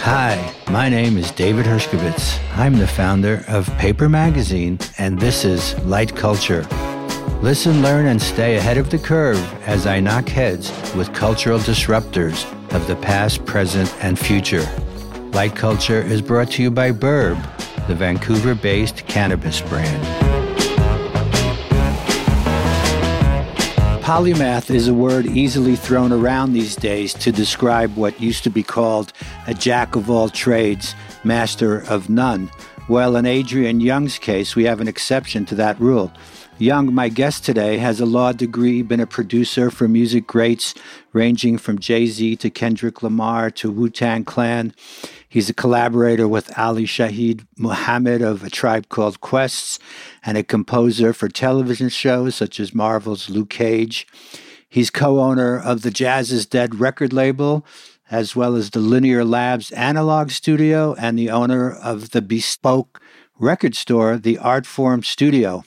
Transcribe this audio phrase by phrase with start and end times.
[0.00, 2.40] Hi, my name is David Hershkovits.
[2.56, 6.66] I'm the founder of Paper Magazine, and this is Light Culture.
[7.40, 9.38] Listen, learn, and stay ahead of the curve
[9.68, 14.66] as I knock heads with cultural disruptors of the past, present, and future.
[15.34, 17.40] Light Culture is brought to you by Burb,
[17.86, 20.27] the Vancouver based cannabis brand.
[24.08, 28.62] Polymath is a word easily thrown around these days to describe what used to be
[28.62, 29.12] called
[29.46, 30.94] a jack of all trades,
[31.24, 32.50] master of none.
[32.88, 36.10] Well, in Adrian Younge's case, we have an exception to that rule.
[36.56, 40.72] Younge, my guest today, has a law degree, been a producer for music greats
[41.12, 44.72] ranging from Jay Z to Kendrick Lamar to Wu Tang Clan.
[45.28, 49.78] He's a collaborator with Ali Shaheed Muhammad of A Tribe Called Quests
[50.24, 54.06] and a composer for television shows such as Marvel's Luke Cage.
[54.68, 57.64] He's co owner of the Jazz is Dead record label,
[58.10, 63.00] as well as the Linear Labs analog studio, and the owner of the bespoke
[63.38, 65.64] record store, the Artform Studio.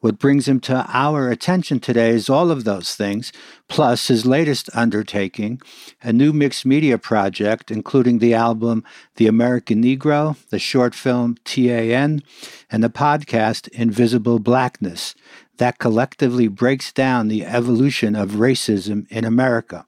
[0.00, 3.32] What brings him to our attention today is all of those things,
[3.68, 5.60] plus his latest undertaking,
[6.02, 8.82] a new mixed media project, including the album
[9.16, 12.22] The American Negro, the short film TAN,
[12.70, 15.14] and the podcast Invisible Blackness,
[15.58, 19.84] that collectively breaks down the evolution of racism in America.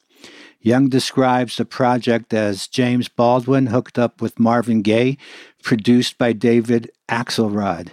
[0.61, 5.17] Younge describes the project as James Baldwin hooked up with Marvin Gaye,
[5.63, 7.93] produced by David Axelrod.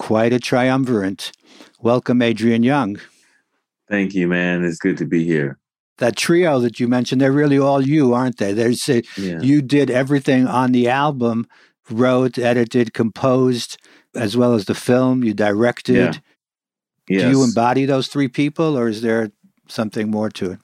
[0.00, 1.30] Quite a triumvirate.
[1.82, 3.00] Welcome, Adrian Younge.
[3.86, 4.64] Thank you, man.
[4.64, 5.58] It's good to be here.
[5.98, 8.54] That trio that you mentioned, they're really all you, aren't they?
[8.54, 9.40] There's a, yeah.
[9.42, 11.46] you did everything on the album,
[11.90, 13.76] wrote, edited, composed,
[14.14, 15.22] as well as the film.
[15.22, 16.14] You directed.
[16.14, 16.20] Yeah.
[17.06, 17.22] Yes.
[17.24, 19.30] Do you embody those three people, or is there
[19.68, 20.58] something more to it?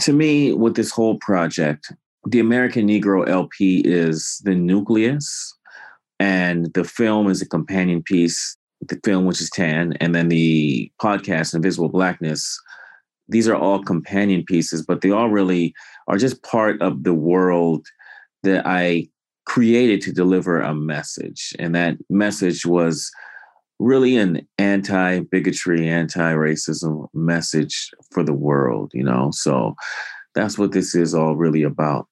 [0.00, 1.92] To me, with this whole project,
[2.26, 5.56] the American Negro LP is the nucleus,
[6.18, 10.90] and the film is a companion piece the film, which is Tan, and then the
[11.00, 12.58] podcast, Invisible Blackness.
[13.28, 15.74] These are all companion pieces, but they all really
[16.08, 17.86] are just part of the world
[18.42, 19.08] that I
[19.46, 21.54] created to deliver a message.
[21.58, 23.10] And that message was
[23.78, 29.30] really an anti bigotry, anti racism message for the world, you know?
[29.32, 29.74] So
[30.34, 32.06] that's what this is all really about.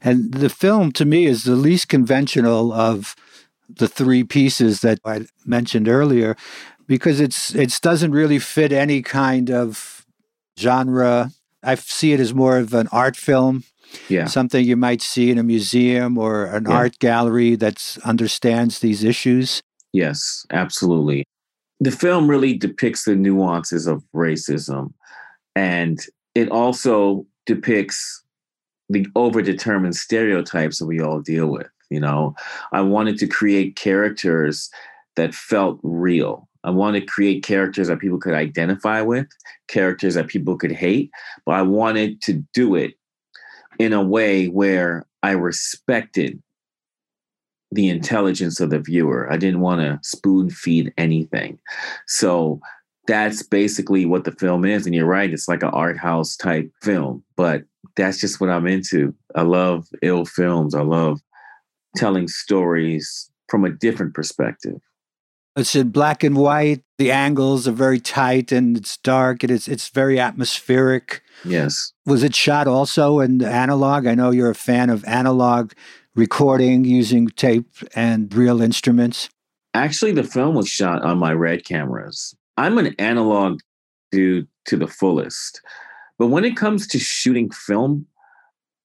[0.00, 3.16] And the film to me is the least conventional of
[3.68, 6.36] the three pieces that I mentioned earlier
[6.86, 10.06] because it's it doesn't really fit any kind of
[10.58, 11.30] genre.
[11.62, 13.64] I see it as more of an art film.
[14.08, 14.26] Yeah.
[14.26, 16.74] Something you might see in a museum or an yeah.
[16.74, 19.62] art gallery that understands these issues.
[19.92, 21.24] Yes, absolutely.
[21.80, 24.92] The film really depicts the nuances of racism
[25.54, 25.98] and
[26.34, 28.22] it also depicts
[28.88, 31.68] the overdetermined stereotypes that we all deal with.
[31.90, 32.34] You know,
[32.72, 34.70] I wanted to create characters
[35.16, 36.48] that felt real.
[36.64, 39.26] I wanted to create characters that people could identify with,
[39.68, 41.10] characters that people could hate,
[41.46, 42.94] but I wanted to do it
[43.78, 46.42] in a way where I respected
[47.70, 49.30] the intelligence of the viewer.
[49.30, 51.58] I didn't want to spoon feed anything.
[52.06, 52.60] So
[53.06, 54.84] that's basically what the film is.
[54.84, 57.62] And you're right, it's like an art house type film, but
[57.96, 59.14] that's just what I'm into.
[59.34, 60.74] I love ill films.
[60.74, 61.20] I love
[61.98, 64.80] telling stories from a different perspective.
[65.56, 66.82] It's in black and white.
[66.98, 71.22] The angles are very tight and it's dark and it's it's very atmospheric.
[71.44, 71.92] Yes.
[72.06, 74.06] Was it shot also in analog?
[74.06, 75.72] I know you're a fan of analog
[76.14, 79.30] recording using tape and real instruments.
[79.74, 82.36] Actually, the film was shot on my red cameras.
[82.56, 83.60] I'm an analog
[84.12, 85.60] dude to the fullest.
[86.18, 88.06] But when it comes to shooting film,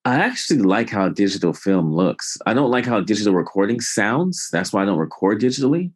[0.06, 2.38] I actually like how digital film looks.
[2.46, 4.50] I don't like how digital recording sounds.
[4.52, 5.92] That's why I don't record digitally.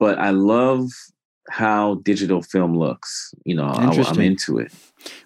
[0.00, 0.90] But I love
[1.50, 3.32] how digital film looks.
[3.44, 4.72] You know, I, am into it.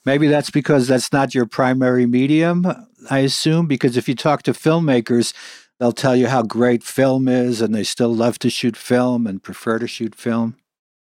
[0.04, 2.66] Maybe that's because that's not your primary medium,
[3.08, 5.32] I assume, because if you talk to filmmakers,
[5.78, 9.42] they'll tell you how great film is and they still love to shoot film and
[9.42, 10.56] prefer to shoot film.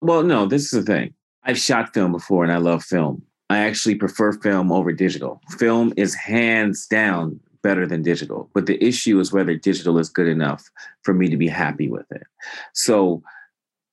[0.01, 1.15] Well, no, this is the thing.
[1.45, 3.23] I've shot film before and I love film.
[3.51, 5.41] I actually prefer film over digital.
[5.59, 10.29] Film is hands down better than digital, but the issue is whether digital is good
[10.29, 10.71] enough
[11.03, 12.27] for me to be happy with it.
[12.75, 13.23] So,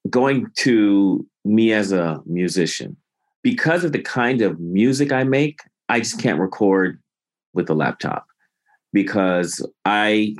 [0.09, 2.95] going to me as a musician,
[3.43, 7.01] because of the kind of music I make, I just can't record
[7.53, 8.27] with a laptop
[8.91, 10.35] because I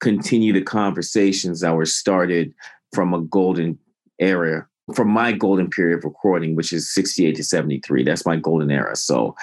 [0.00, 2.54] continue the conversations that were started
[2.92, 3.78] from a golden
[4.18, 8.04] era from my golden period of recording, which is 68 to 73.
[8.04, 8.96] That's my golden era.
[8.96, 9.34] So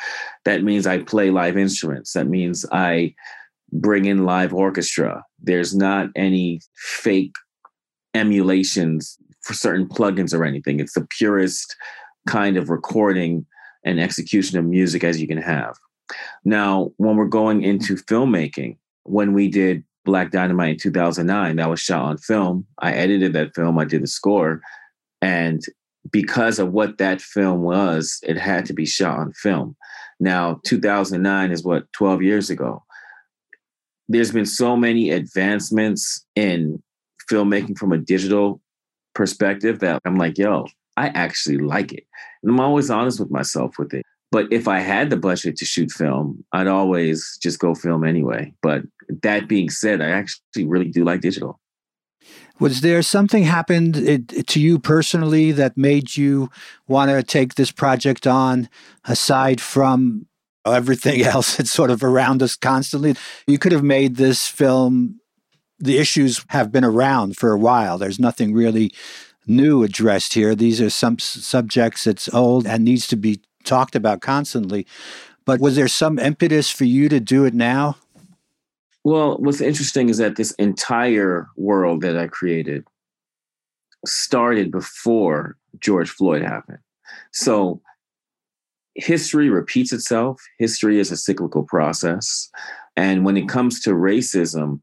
[0.46, 2.14] that means I play live instruments.
[2.14, 3.14] That means I
[3.72, 5.24] bring in live orchestra.
[5.40, 7.36] There's not any fake
[8.14, 10.80] emulations for certain plugins or anything.
[10.80, 11.76] It's the purest
[12.28, 13.46] kind of recording
[13.84, 15.78] and execution of music as you can have.
[16.44, 21.80] Now, when we're going into filmmaking, when we did Black Dynamite in 2009, that was
[21.80, 22.66] shot on film.
[22.80, 24.62] I edited that film, I did the score.
[25.22, 25.64] And
[26.12, 29.75] because of what that film was, it had to be shot on film.
[30.19, 32.84] Now, 2009 is what, 12 years ago.
[34.08, 36.81] There's been so many advancements in
[37.30, 38.62] filmmaking from a digital
[39.14, 42.06] perspective that I'm like, yo, I actually like it.
[42.42, 44.04] And I'm always honest with myself with it.
[44.31, 48.54] But if I had the budget to shoot film, I'd always just go film anyway.
[48.62, 48.84] But
[49.24, 51.60] that being said, I actually really do like digital.
[52.59, 56.50] Was there something happened eh, to you personally that made you
[56.88, 58.69] want to take this project on
[59.06, 60.27] aside from
[60.65, 63.15] everything else that's sort of around us constantly?
[63.45, 65.19] You could have made this film,
[65.80, 67.98] the issues have been around for a while.
[67.98, 68.92] There's nothing really
[69.45, 70.56] new addressed here.
[70.56, 74.86] These are some subjects that's old and needs to be talked about constantly.
[75.45, 77.95] But was there some impetus for you to do it now?
[79.07, 82.86] Well, what's interesting is that this entire world that I created
[84.06, 86.80] started before George Floyd happened.
[87.31, 87.81] So
[88.95, 90.42] history repeats itself.
[90.59, 92.50] History is a cyclical process.
[92.98, 94.81] And when it comes to racism,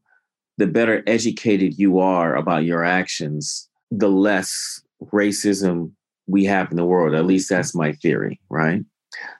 [0.57, 4.81] the better educated you are about your actions, the less
[5.13, 5.91] racism
[6.25, 7.13] we have in the world.
[7.13, 8.83] At least that's my theory, right?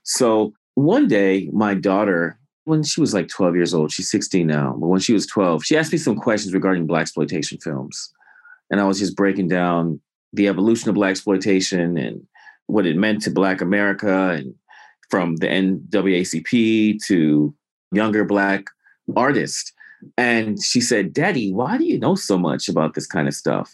[0.04, 3.92] So one day, my daughter when she was like 12 years old.
[3.92, 7.62] She's 16 now, but when she was 12, she asked me some questions regarding blaxploitation
[7.64, 8.12] films,
[8.70, 10.02] and I was just breaking down
[10.34, 12.26] the evolution of blaxploitation and
[12.68, 14.54] what it meant to Black America, and
[15.10, 17.56] from the NAACP to
[17.92, 18.66] younger black
[19.16, 19.72] artists.
[20.18, 23.74] And she said, "Daddy, why do you know so much about this kind of stuff?"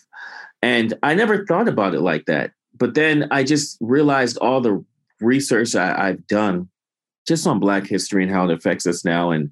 [0.62, 2.52] And I never thought about it like that.
[2.78, 4.84] But then I just realized all the
[5.20, 6.70] research I, I've done
[7.28, 9.32] just on Black history and how it affects us now.
[9.32, 9.52] And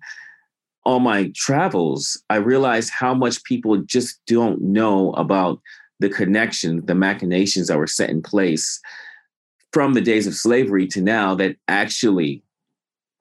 [0.86, 5.60] all my travels, I realized how much people just don't know about
[6.00, 8.80] the connection, the machinations that were set in place
[9.72, 12.42] from the days of slavery to now that actually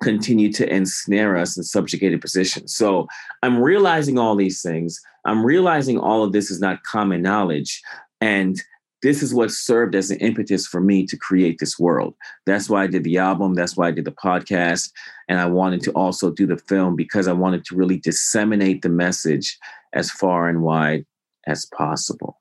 [0.03, 2.75] continue to ensnare us in subjugated positions.
[2.75, 3.09] So
[3.43, 5.01] I'm realizing all these things.
[5.25, 7.83] I'm realizing all of this is not common knowledge.
[8.21, 8.63] And
[9.03, 12.15] this is what served as an impetus for me to create this world.
[12.47, 13.55] That's why I did the album.
[13.55, 14.91] That's why I did the podcast.
[15.29, 18.89] And I wanted to also do the film because I wanted to really disseminate the
[18.89, 19.57] message
[19.93, 21.07] as far and wide
[21.47, 22.41] as possible.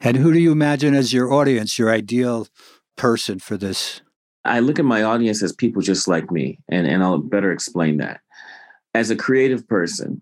[0.00, 2.46] And who do you imagine as your audience, your ideal
[2.96, 4.00] person for this?
[4.44, 7.98] I look at my audience as people just like me, and, and I'll better explain
[7.98, 8.20] that.
[8.94, 10.20] As a creative person,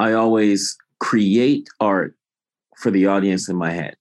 [0.00, 2.14] I always create art
[2.76, 3.96] for the audience in my head.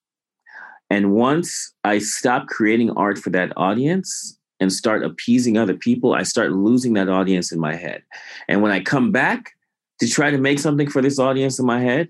[0.92, 6.24] And once I stop creating art for that audience and start appeasing other people, I
[6.24, 8.04] start losing that audience in my head.
[8.50, 9.54] And when I come back
[10.02, 12.10] to try to make something for this audience in my head,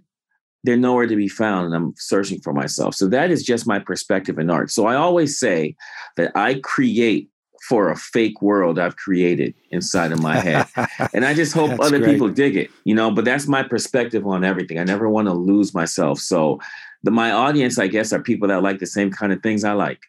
[0.64, 2.96] they're nowhere to be found and I'm searching for myself.
[2.96, 4.72] So that is just my perspective in art.
[4.72, 5.76] So I always say
[6.18, 7.30] that I create
[7.70, 10.66] for a fake world I've created inside of my head.
[11.14, 12.14] and I just hope other great.
[12.14, 14.80] people dig it, you know, but that's my perspective on everything.
[14.80, 16.18] I never want to lose myself.
[16.20, 16.60] So
[17.04, 19.74] the my audience, I guess, are people that like the same kind of things I
[19.74, 20.00] like.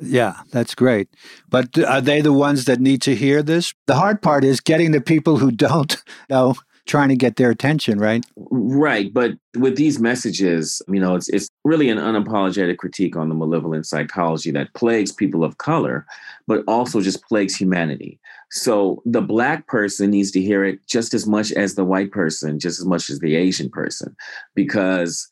[0.00, 1.08] Yeah, that's great.
[1.48, 3.72] But are they the ones that need to hear this?
[3.86, 5.96] The hard part is getting the people who don't
[6.30, 8.26] know trying to get their attention, right?
[8.36, 9.12] Right.
[9.12, 13.86] But with these messages, you know, it's it's really an unapologetic critique on the malevolent
[13.86, 16.06] psychology that plagues people of color,
[16.46, 18.18] but also just plagues humanity.
[18.50, 22.60] So the black person needs to hear it just as much as the white person,
[22.60, 24.14] just as much as the Asian person,
[24.54, 25.26] because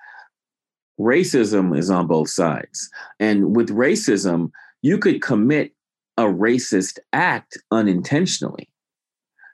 [1.03, 2.89] racism is on both sides.
[3.19, 4.51] And with racism,
[4.83, 5.73] you could commit
[6.17, 8.69] a racist act unintentionally.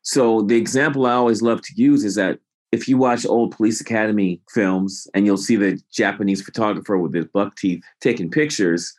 [0.02, 2.38] So the example I always love to use is that
[2.70, 7.24] if you watch old police academy films and you'll see the Japanese photographer with his
[7.26, 8.92] buck teeth taking pictures,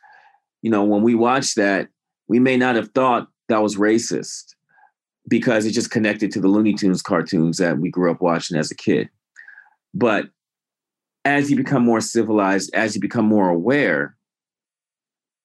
[0.62, 1.88] you know, when we watch that,
[2.28, 4.54] we may not have thought that was racist
[5.28, 8.70] because it just connected to the Looney Tunes cartoons that we grew up watching as
[8.70, 9.08] a kid.
[9.94, 10.26] But
[11.24, 14.16] as you become more civilized, as you become more aware,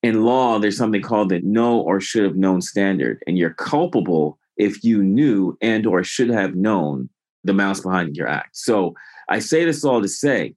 [0.04, 4.38] in law, there's something called the know or should have known standard, and you're culpable
[4.58, 7.10] if you knew and or should have known
[7.44, 8.56] the mouse behind your act.
[8.56, 8.94] So
[9.30, 10.56] I say this all to say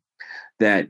[0.61, 0.89] that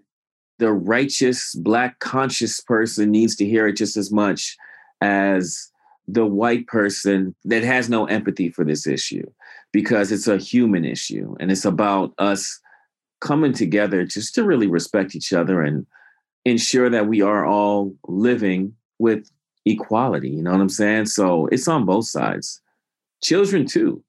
[0.59, 4.57] the righteous, black conscious person needs to hear it just as much
[5.01, 5.71] as
[6.09, 9.25] the white person that has no empathy for this issue
[9.73, 12.59] because it's a human issue and it's about us
[13.21, 15.87] coming together just to really respect each other and
[16.45, 19.31] ensure that we are all living with
[19.65, 20.31] equality.
[20.31, 21.07] You know what I'm saying?
[21.07, 22.61] So it's on both sides.
[23.23, 24.03] Children too,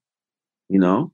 [0.68, 1.12] you know?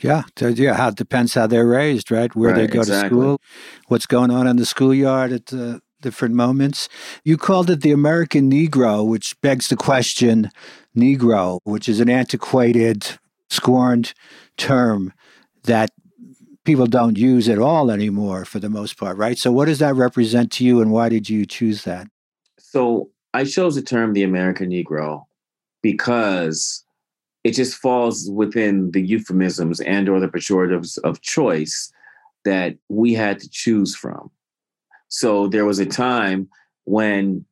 [0.00, 0.74] Yeah, yeah.
[0.74, 2.34] How it depends how they're raised, right?
[2.36, 3.08] Where right, they go exactly.
[3.08, 3.40] to school,
[3.88, 6.88] what's going on in the schoolyard at the different moments.
[7.24, 10.50] You called it the American Negro, which begs the question,
[10.96, 13.18] Negro, which is an antiquated,
[13.50, 14.14] scorned
[14.56, 15.12] term
[15.64, 15.90] that
[16.68, 19.38] people don't use at all anymore for the most part, right?
[19.38, 22.06] So, what does that represent to you, and why did you choose that?
[22.58, 25.24] So, I chose the term the American Negro
[25.82, 26.84] because
[27.42, 31.90] it just falls within the euphemisms and or the pejoratives of choice
[32.44, 34.30] that we had to choose from.
[35.08, 36.48] So there was a time
[36.84, 37.46] when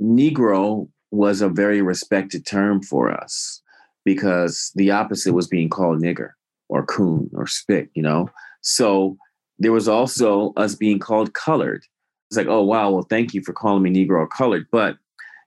[0.00, 3.60] Negro was a very respected term for us
[4.04, 6.30] because the opposite was being called nigger
[6.68, 8.30] or coon or spick, you know?
[8.64, 9.16] So
[9.58, 11.84] there was also us being called colored.
[12.28, 14.66] It's like, oh, wow, well, thank you for calling me Negro or colored.
[14.72, 14.96] But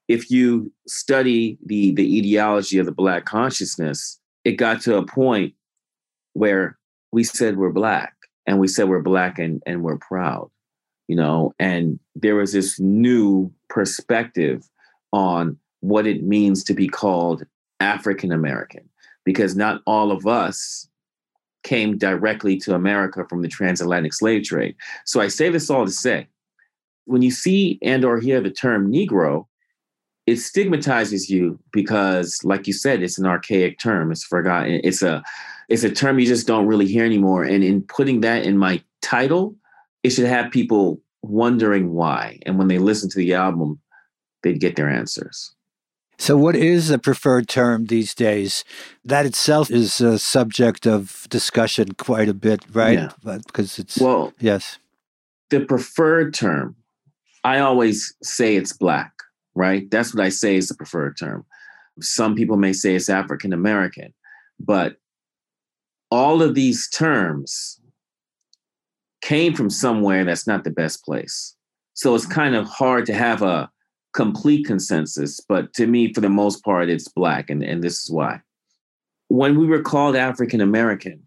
[0.07, 5.53] if you study the the etiology of the black consciousness, it got to a point
[6.33, 6.77] where
[7.12, 8.13] we said we're black
[8.45, 10.50] and we said we're black and, and we're proud,
[11.07, 14.69] you know, and there was this new perspective
[15.12, 17.43] on what it means to be called
[17.79, 18.88] African American,
[19.25, 20.88] because not all of us
[21.67, 24.75] came directly to America from the transatlantic slave trade.
[25.05, 26.27] So I say this all to say,
[27.05, 29.45] when you see and or hear the term Negro,
[30.25, 34.12] it stigmatizes you because like you said it's an archaic term.
[34.12, 34.79] It's forgotten.
[34.83, 35.24] It's a
[35.69, 37.43] it's a term you just don't really hear anymore.
[37.43, 39.55] And in putting that in my title
[40.03, 42.39] it should have people wondering why.
[42.45, 43.79] And when they listen to the album
[44.43, 45.55] they'd get their answers
[46.19, 48.63] so what is the preferred term these days
[49.05, 53.12] that itself is a subject of discussion quite a bit right yeah.
[53.24, 54.79] but because it's well yes
[55.50, 56.75] the preferred term
[57.43, 59.17] i always say it's black
[59.57, 59.89] right?
[59.89, 61.43] That's what I say is the preferred term.
[62.00, 64.13] Some people may say it's African American,
[64.59, 64.97] but
[66.12, 67.81] all of these terms
[69.21, 71.55] came from somewhere that's not the best place.
[71.95, 73.69] So it's kind of hard to have a
[74.14, 78.12] complete consensus, but to me, for the most part, it's Black, and, and this is
[78.12, 78.42] why.
[79.28, 81.22] When we were called African American,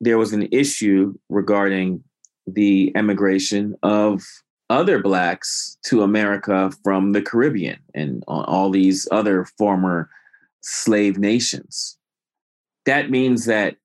[0.00, 2.02] there was an issue regarding
[2.46, 4.22] the emigration of
[4.68, 10.10] other blacks to America from the Caribbean and all these other former
[10.62, 11.96] slave nations.
[12.86, 13.76] That means that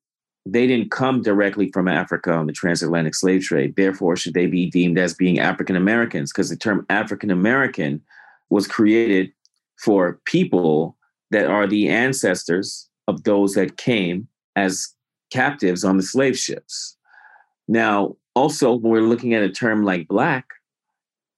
[0.45, 3.75] they didn't come directly from Africa on the transatlantic slave trade.
[3.75, 6.31] Therefore, should they be deemed as being African Americans?
[6.31, 8.01] Because the term African American
[8.49, 9.31] was created
[9.83, 10.97] for people
[11.31, 14.93] that are the ancestors of those that came as
[15.31, 16.97] captives on the slave ships.
[17.67, 20.45] Now, also, when we're looking at a term like Black,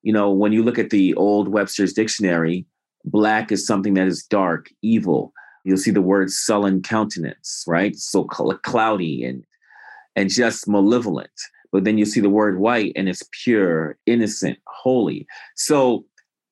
[0.01, 2.65] you know, when you look at the old Webster's dictionary,
[3.05, 5.33] black is something that is dark, evil.
[5.63, 7.95] You'll see the word sullen countenance, right?
[7.95, 9.43] So cloudy and
[10.15, 11.31] and just malevolent.
[11.71, 15.27] But then you see the word white and it's pure, innocent, holy.
[15.55, 16.03] So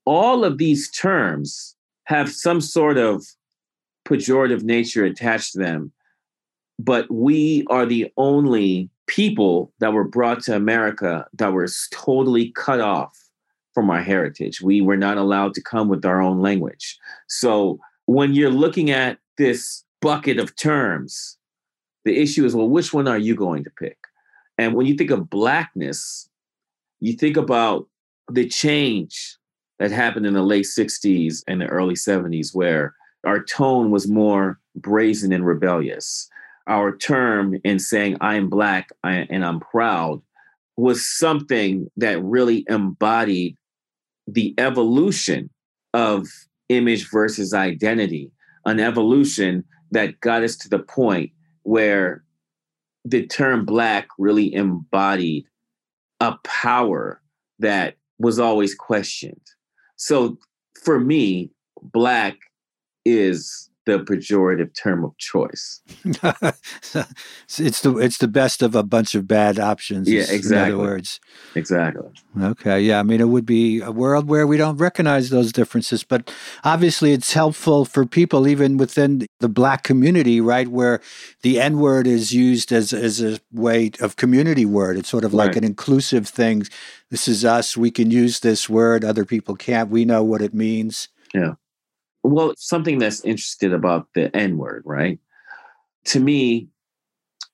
[0.07, 3.25] all of these terms have some sort of
[4.07, 5.91] pejorative nature attached to them.
[6.79, 12.79] But we are the only people that were brought to America that were totally cut
[12.79, 13.17] off
[13.73, 14.61] from our heritage.
[14.61, 16.97] We were not allowed to come with our own language.
[17.27, 21.37] So when you're looking at this bucket of terms,
[22.05, 23.97] the issue is well, which one are you going to pick?
[24.57, 26.29] And when you think of blackness,
[27.01, 27.87] you think about
[28.31, 29.37] the change
[29.79, 34.59] that happened in the late 60s and the early 70s, where our tone was more
[34.75, 36.29] brazen and rebellious.
[36.67, 40.21] Our term in saying, I'm black and I'm proud
[40.75, 43.57] was something that really embodied
[44.27, 45.49] the evolution
[45.93, 46.27] of
[46.69, 48.31] image versus identity,
[48.65, 51.31] an evolution that got us to the point
[51.63, 52.23] where
[53.05, 55.45] the term black really embodied
[56.19, 57.21] a power
[57.59, 59.41] that was always questioned.
[59.97, 60.37] So
[60.81, 61.51] for me,
[61.81, 62.37] black
[63.05, 65.81] is the pejorative term of choice.
[66.03, 70.09] it's the it's the best of a bunch of bad options.
[70.09, 70.73] Yeah, exactly.
[70.73, 71.19] In other words,
[71.55, 72.09] exactly.
[72.39, 72.99] Okay, yeah.
[72.99, 76.31] I mean, it would be a world where we don't recognize those differences, but
[76.65, 80.99] obviously, it's helpful for people even within the black community, right, where
[81.41, 84.97] the N word is used as as a way of community word.
[84.97, 85.57] It's sort of like right.
[85.57, 86.63] an inclusive thing.
[87.09, 87.77] This is us.
[87.77, 89.05] We can use this word.
[89.05, 89.89] Other people can't.
[89.89, 91.07] We know what it means.
[91.33, 91.53] Yeah.
[92.27, 95.17] Well, something that's interesting about the N word, right?
[96.07, 96.67] To me,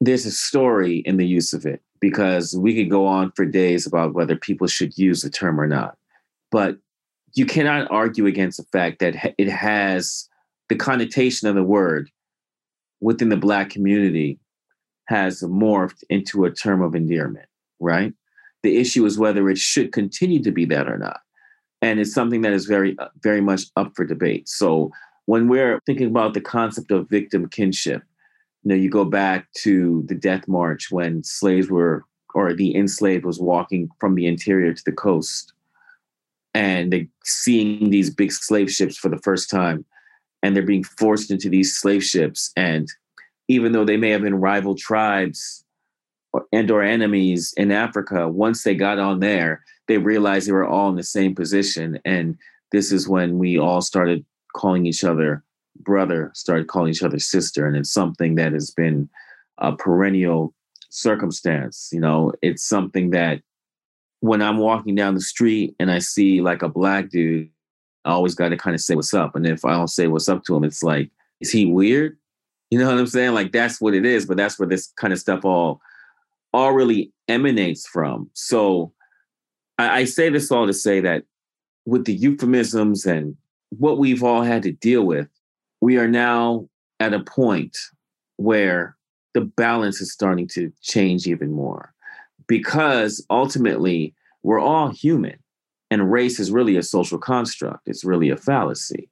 [0.02, 3.86] there's a story in the use of it because we could go on for days
[3.86, 5.96] about whether people should use the term or not.
[6.52, 6.78] But
[7.36, 10.28] you cannot argue against the fact that it has
[10.70, 12.10] the connotation of the word
[13.00, 14.40] within the Black community
[15.06, 17.48] has morphed into a term of endearment,
[17.80, 18.14] right?
[18.64, 21.20] The issue is whether it should continue to be that or not
[21.84, 24.48] and it's something that is very uh, very much up for debate.
[24.48, 24.92] So
[25.26, 28.02] when we're thinking about the concept of victim kinship
[28.64, 33.26] you know you go back to the death march when slaves were or the enslaved
[33.26, 35.54] was walking from the interior to the coast
[36.54, 39.86] and they seeing these big slave ships for the first time
[40.42, 42.88] and they're being forced into these slave ships and
[43.48, 45.64] even though they may have been rival tribes
[46.52, 50.90] and or enemies in africa once they got on there they realized they were all
[50.90, 52.00] in the same position.
[52.06, 52.38] And
[52.72, 54.26] this is when we all started
[54.56, 55.44] calling each other
[55.76, 57.66] brother, started calling each other sister.
[57.66, 59.10] And it's something that has been
[59.58, 60.54] a perennial
[60.90, 61.90] circumstance.
[61.92, 63.42] You know, it's something that
[64.20, 67.50] when I'm walking down the street and I see like a black dude,
[68.06, 69.36] I always got to kind of say what's up.
[69.36, 71.10] And if I don't say what's up to him, it's like,
[71.40, 72.18] is he weird?
[72.70, 73.34] You know what I'm saying?
[73.34, 75.82] Like that's what it is, but that's where this kind of stuff all
[76.54, 78.30] all really emanates from.
[78.34, 78.94] So
[79.78, 81.24] I, I say this all to say that
[81.86, 83.36] with the euphemisms and
[83.70, 85.28] what we've all had to deal with,
[85.82, 86.68] we are now
[87.00, 87.78] at a point
[88.38, 88.96] where
[89.34, 91.94] the balance is starting to change even more
[92.48, 94.14] because ultimately
[94.44, 95.38] we're all human
[95.90, 97.88] and race is really a social construct.
[97.88, 99.10] It's really a fallacy.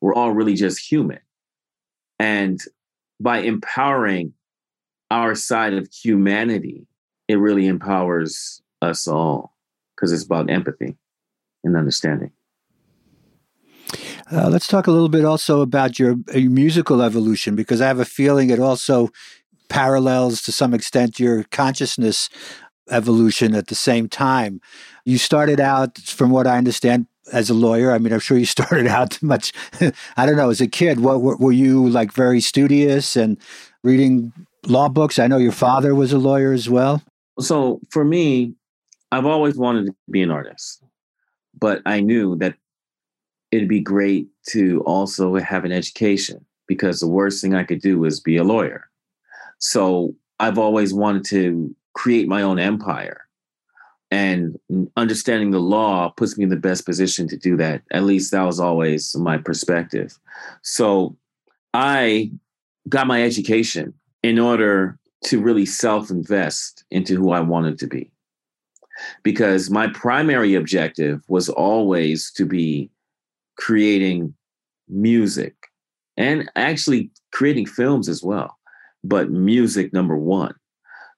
[0.00, 1.20] We're all really just human.
[2.18, 2.60] And
[3.20, 4.32] by empowering
[5.10, 6.86] our side of humanity,
[7.28, 9.54] it really empowers us all
[9.98, 10.96] because it's about empathy
[11.64, 12.30] and understanding.
[14.30, 17.86] Uh, let's talk a little bit also about your, uh, your, musical evolution because I
[17.86, 19.08] have a feeling it also
[19.68, 22.28] parallels to some extent your consciousness
[22.90, 24.60] evolution at the same time.
[25.04, 27.92] You started out, from what I understand, as a lawyer.
[27.92, 29.52] I mean, I'm sure you started out much,
[30.16, 31.00] I don't know, as a kid.
[31.00, 33.38] What were, were you like very studious and
[33.82, 34.32] reading
[34.66, 35.18] law books?
[35.18, 37.02] I know your father was a lawyer as well.
[37.40, 38.54] So for me,
[39.10, 40.82] I've always wanted to be an artist,
[41.58, 42.54] but I knew that
[43.50, 48.04] it'd be great to also have an education because the worst thing I could do
[48.04, 48.90] is be a lawyer.
[49.58, 53.24] So I've always wanted to create my own empire.
[54.10, 54.58] And
[54.96, 57.82] understanding the law puts me in the best position to do that.
[57.90, 60.18] At least that was always my perspective.
[60.62, 61.16] So
[61.74, 62.30] I
[62.88, 63.92] got my education
[64.22, 68.10] in order to really self invest into who I wanted to be
[69.22, 72.90] because my primary objective was always to be
[73.56, 74.34] creating
[74.88, 75.54] music
[76.16, 78.58] and actually creating films as well,
[79.04, 80.54] but music number one.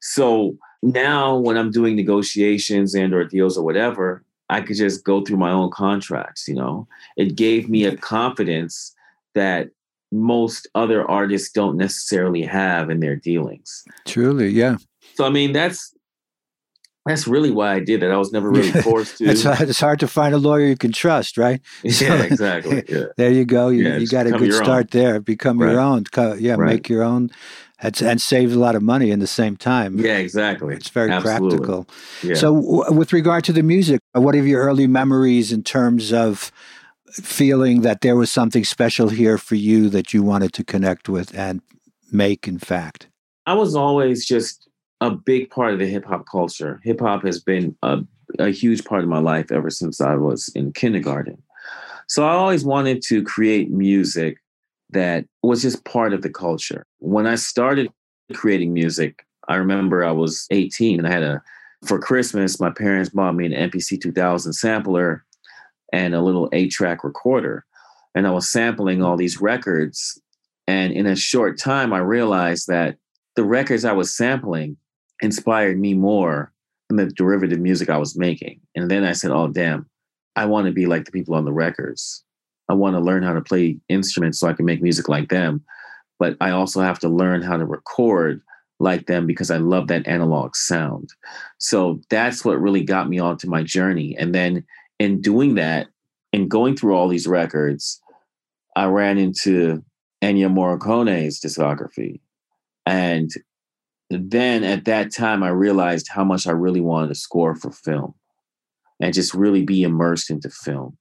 [0.00, 5.22] So now when I'm doing negotiations and or deals or whatever, I could just go
[5.22, 6.88] through my own contracts, you know.
[7.16, 8.94] It gave me a confidence
[9.34, 9.70] that
[10.12, 13.84] most other artists don't necessarily have in their dealings.
[14.06, 14.76] Truly, yeah.
[15.14, 15.94] So I mean that's
[17.10, 18.10] that's really why I did it.
[18.10, 19.24] I was never really forced to.
[19.24, 21.60] it's, it's hard to find a lawyer you can trust, right?
[21.82, 22.84] Yeah, exactly.
[22.88, 23.04] Yeah.
[23.16, 23.68] there you go.
[23.68, 25.00] You, yeah, you got a good start own.
[25.00, 25.20] there.
[25.20, 25.70] Become right.
[25.70, 26.04] your own.
[26.38, 26.74] Yeah, right.
[26.74, 27.30] make your own.
[27.82, 29.98] That's, and save a lot of money in the same time.
[29.98, 30.74] Yeah, exactly.
[30.74, 31.58] It's very Absolutely.
[31.58, 31.88] practical.
[32.22, 32.34] Yeah.
[32.34, 36.52] So, w- with regard to the music, what are your early memories in terms of
[37.12, 41.34] feeling that there was something special here for you that you wanted to connect with
[41.34, 41.62] and
[42.12, 43.08] make, in fact?
[43.46, 44.68] I was always just
[45.00, 46.80] a big part of the hip hop culture.
[46.84, 48.00] Hip hop has been a,
[48.38, 51.42] a huge part of my life ever since I was in kindergarten.
[52.06, 54.38] So I always wanted to create music
[54.90, 56.84] that was just part of the culture.
[56.98, 57.88] When I started
[58.34, 61.42] creating music, I remember I was 18 and I had a,
[61.86, 65.24] for Christmas, my parents bought me an MPC 2000 sampler
[65.92, 67.64] and a little eight track recorder.
[68.14, 70.20] And I was sampling all these records.
[70.66, 72.96] And in a short time, I realized that
[73.36, 74.76] the records I was sampling
[75.22, 76.52] inspired me more
[76.88, 78.60] than the derivative music I was making.
[78.74, 79.88] And then I said, oh, damn,
[80.36, 82.24] I want to be like the people on the records.
[82.68, 85.64] I want to learn how to play instruments so I can make music like them.
[86.18, 88.42] But I also have to learn how to record
[88.78, 91.10] like them because I love that analog sound.
[91.58, 94.16] So that's what really got me onto my journey.
[94.18, 94.64] And then
[94.98, 95.88] in doing that
[96.32, 98.00] and going through all these records,
[98.76, 99.84] I ran into
[100.22, 102.20] Ennio Morricone's discography.
[102.86, 103.30] And
[104.10, 108.14] then at that time, I realized how much I really wanted to score for film
[109.00, 110.98] and just really be immersed into film.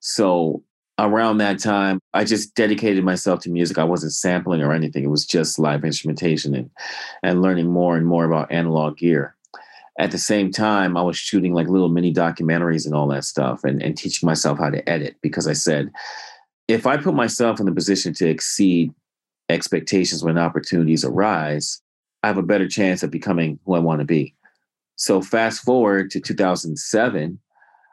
[0.00, 0.64] So
[0.98, 3.78] around that time, I just dedicated myself to music.
[3.78, 5.04] I wasn't sampling or anything.
[5.04, 6.70] It was just live instrumentation and,
[7.22, 9.36] and learning more and more about analog gear.
[9.98, 13.64] At the same time, I was shooting like little mini documentaries and all that stuff
[13.64, 15.90] and, and teaching myself how to edit because I said,
[16.68, 18.92] if I put myself in the position to exceed
[19.50, 21.82] expectations when opportunities arise,
[22.22, 24.34] I have a better chance of becoming who I want to be.
[24.96, 27.38] So fast forward to 2007,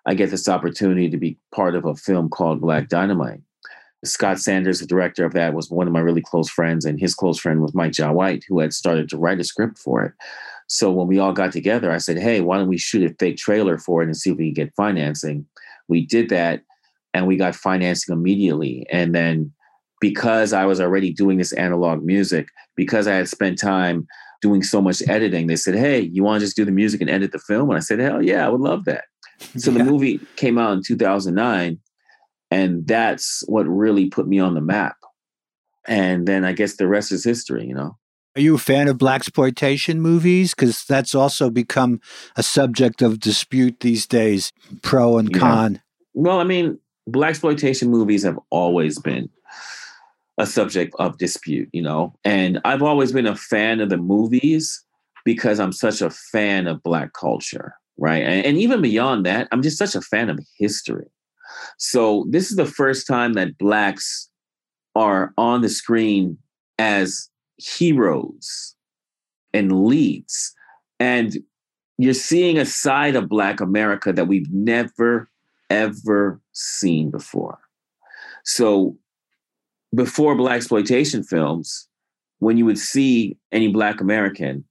[0.05, 3.41] I get this opportunity to be part of a film called Black Dynamite.
[4.03, 7.15] Scott Sanders, the director of that, was one of my really close friends, and his
[7.15, 10.13] close friend was Mike Jai White, who had started to write a script for it.
[10.67, 13.37] So when we all got together, I said, "Hey, why don't we shoot a fake
[13.37, 15.45] trailer for it and see if we can get financing?"
[15.87, 16.63] We did that,
[17.13, 18.85] and we got financing immediately.
[18.91, 19.51] And then
[19.99, 24.07] because I was already doing this analog music, because I had spent time
[24.41, 27.09] doing so much editing, they said, Hey, you want to just do the music and
[27.09, 27.69] edit the film?
[27.69, 29.05] And I said, Hell yeah, I would love that.
[29.57, 29.79] So yeah.
[29.79, 31.79] the movie came out in 2009,
[32.49, 34.95] and that's what really put me on the map.
[35.87, 37.97] And then I guess the rest is history, you know.
[38.35, 40.53] Are you a fan of blaxploitation movies?
[40.53, 41.99] Because that's also become
[42.35, 44.51] a subject of dispute these days,
[44.83, 45.73] pro and con.
[45.73, 45.79] Yeah.
[46.13, 46.77] Well, I mean,
[47.09, 49.29] blaxploitation movies have always been
[50.37, 52.13] a subject of dispute, you know.
[52.23, 54.83] And I've always been a fan of the movies
[55.25, 58.23] because I'm such a fan of black culture, right?
[58.23, 61.07] And, and, even beyond that, I'm just such a fan of history.
[61.77, 64.29] So this is the first time that blacks
[64.95, 66.37] are on the screen
[66.77, 68.75] as heroes
[69.53, 70.53] and leads.
[70.99, 71.37] And
[71.97, 75.29] you're seeing a side of black America that we've never
[75.69, 77.59] ever seen before.
[78.45, 78.97] So
[79.95, 81.87] before blaxploitation films,
[82.39, 84.63] when you would see any black American,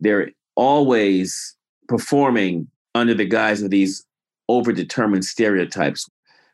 [0.00, 1.56] they're always
[1.88, 4.04] performing under the guise of these
[4.50, 6.08] overdetermined stereotypes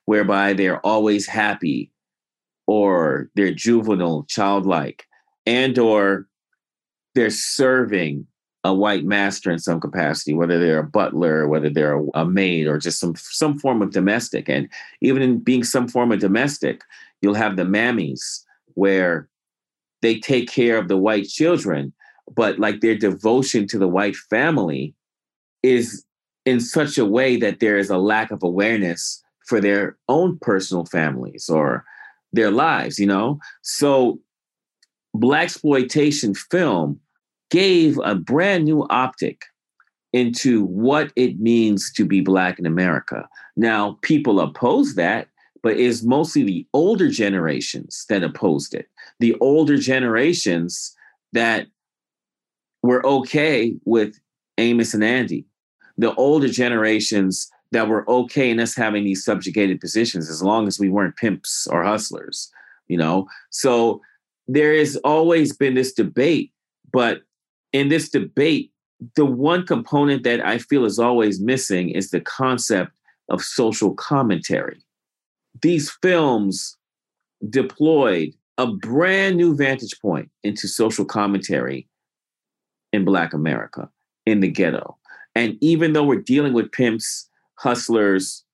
[0.07, 1.91] whereby they're always happy
[2.67, 5.07] or they're juvenile, childlike,
[5.47, 6.27] and or
[7.15, 8.27] they're serving
[8.65, 12.69] a white master in some capacity, whether they're a butler, whether they're a, a, maid,
[12.69, 14.49] or just some some form of domestic.
[14.49, 14.69] And
[15.01, 16.83] even in being some form of domestic,
[17.23, 18.21] you'll have the mammies
[18.75, 19.29] where
[20.03, 21.93] they take care of the white children,
[22.35, 24.95] but like their devotion to the white family
[25.63, 26.05] is
[26.45, 30.85] in such a way that there is a lack of awareness for their own personal
[30.85, 31.85] families or
[32.33, 33.39] their lives, you know?
[33.63, 34.19] So
[35.17, 36.99] blaxploitation film
[37.51, 39.43] gave a brand new optic
[40.13, 43.29] into what it means to be Black in America.
[43.57, 45.29] Now, people oppose that,
[45.62, 48.88] but it's mostly the older generations that opposed it.
[49.20, 50.94] The older generations
[51.33, 51.68] that
[52.83, 54.18] were okay with
[54.59, 55.46] Amos and Andy.
[55.96, 60.79] The older generations that were okay in us having these subjugated positions as long as
[60.79, 62.51] we weren't pimps or hustlers,
[62.88, 63.27] you know?
[63.51, 64.01] So
[64.48, 66.53] there has always been this debate,
[66.92, 67.22] but
[67.72, 68.72] in this debate,
[69.16, 72.92] the one component that I feel is always missing is the concept
[73.29, 74.83] of social commentary.
[75.61, 76.77] These films
[77.49, 81.88] deployed a brand new vantage point into social commentary
[82.93, 83.88] in Black America,
[84.27, 84.97] in the ghetto.
[85.35, 88.45] And even though we're dealing with pimps, hustlers,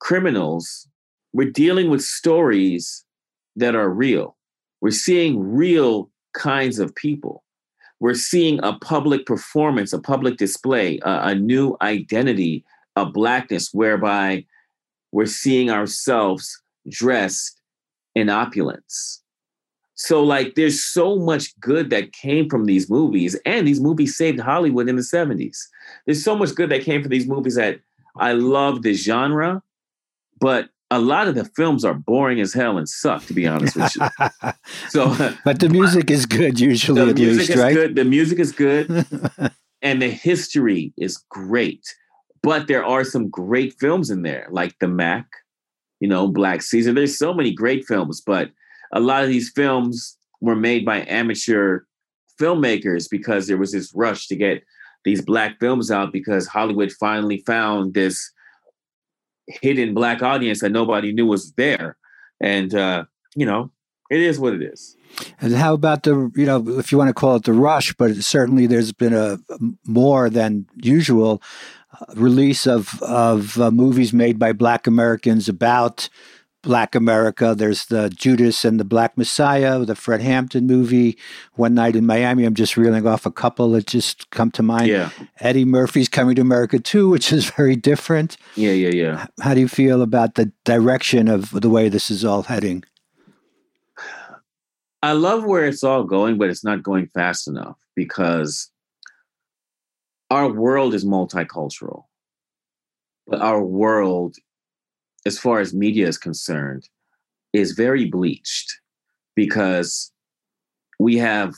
[0.00, 0.88] criminals,
[1.32, 3.04] we're dealing with stories
[3.56, 4.36] that are real.
[4.80, 7.42] We're seeing real kinds of people
[8.00, 12.64] we're seeing a public performance, a public display, a, a new identity
[12.96, 14.44] of Blackness, whereby
[15.12, 17.60] we're seeing ourselves dressed
[18.14, 19.22] in opulence.
[19.94, 24.40] So, like, there's so much good that came from these movies, and these movies saved
[24.40, 25.58] Hollywood in the 70s.
[26.06, 27.80] There's so much good that came from these movies that
[28.16, 29.62] I love the genre,
[30.40, 33.76] but a lot of the films are boring as hell and suck, to be honest
[33.76, 34.28] with you.
[34.88, 37.12] so, but the music is good usually.
[37.12, 37.74] The music least, is right?
[37.74, 37.94] good.
[37.94, 39.06] The music is good,
[39.82, 41.94] and the history is great.
[42.42, 45.26] But there are some great films in there, like The Mack,
[46.00, 46.92] you know, Black Caesar.
[46.92, 48.50] There's so many great films, but
[48.92, 51.80] a lot of these films were made by amateur
[52.40, 54.62] filmmakers because there was this rush to get
[55.04, 58.32] these black films out because Hollywood finally found this
[59.46, 61.96] hidden black audience that nobody knew was there.
[62.40, 63.70] And uh, you know,
[64.10, 64.96] it is what it is.
[65.40, 68.14] And how about the, you know, if you want to call it the rush, but
[68.16, 69.38] certainly there's been a
[69.86, 71.42] more than usual
[72.14, 76.08] release of of uh, movies made by Black Americans about
[76.62, 77.54] Black America.
[77.56, 81.16] There's the Judas and the Black Messiah, the Fred Hampton movie,
[81.54, 82.44] One Night in Miami.
[82.44, 84.88] I'm just reeling off a couple that just come to mind.
[84.88, 85.10] Yeah.
[85.40, 88.36] Eddie Murphy's Coming to America too, which is very different.
[88.56, 89.26] Yeah, yeah, yeah.
[89.40, 92.84] How do you feel about the direction of the way this is all heading?
[95.02, 98.70] I love where it's all going, but it's not going fast enough because
[100.30, 102.04] our world is multicultural.
[103.26, 104.36] But our world
[105.26, 106.88] as far as media is concerned,
[107.52, 108.80] is very bleached
[109.34, 110.12] because
[110.98, 111.54] we have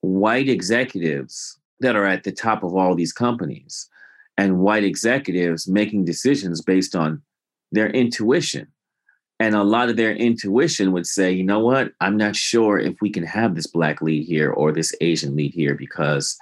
[0.00, 3.88] white executives that are at the top of all these companies
[4.36, 7.22] and white executives making decisions based on
[7.72, 8.66] their intuition.
[9.38, 13.00] And a lot of their intuition would say, you know what, I'm not sure if
[13.02, 16.38] we can have this black lead here or this Asian lead here because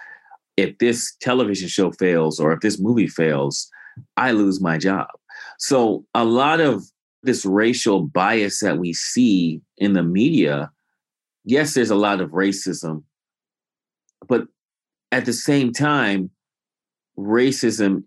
[0.57, 3.71] if this television show fails or if this movie fails,
[4.17, 5.09] I lose my job.
[5.59, 6.85] So a lot of
[7.23, 10.71] this racial bias that we see in the media,
[11.45, 13.03] yes, there's a lot of racism,
[14.29, 14.47] but
[15.11, 16.31] at the same time,
[17.19, 18.05] racism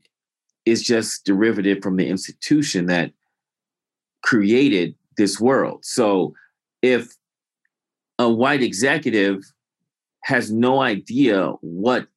[0.65, 3.11] is just derivative from the institution that
[4.21, 5.83] created this world.
[5.83, 6.33] So
[6.81, 7.07] if
[8.19, 9.39] a white executive
[10.23, 12.07] has no idea what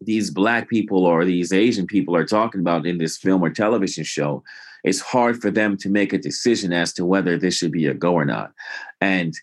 [0.00, 4.04] these black people or these Asian people are talking about in this film or television
[4.04, 4.42] show,
[4.82, 7.94] it's hard for them to make a decision as to whether this should be a
[7.94, 8.52] go or not.
[9.00, 9.34] And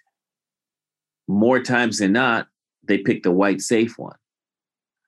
[1.27, 2.47] more times than not,
[2.83, 4.15] they pick the white safe one.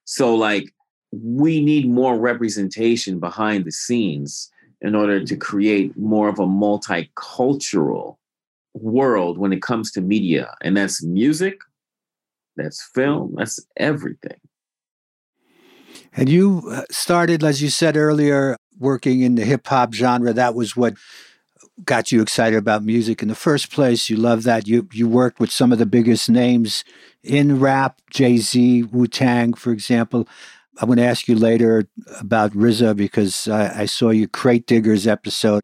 [0.04, 0.72] So, like,
[1.12, 8.16] we need more representation behind the scenes in order to create more of a multicultural
[8.74, 10.54] world when it comes to media.
[10.62, 11.58] And that's music,
[12.56, 14.40] that's film, that's everything.
[16.16, 20.32] And you uh, started, as you said earlier, working in the hip hop genre.
[20.32, 20.94] That was what
[21.84, 24.10] got you excited about music in the first place.
[24.10, 24.66] You love that.
[24.66, 26.84] You you worked with some of the biggest names
[27.22, 30.26] in rap, Jay Z, Wu Tang, for example.
[30.78, 35.06] I'm going to ask you later about RZA because I, I, saw your Crate Diggers
[35.06, 35.62] episode,